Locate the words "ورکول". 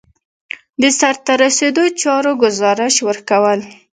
3.07-3.59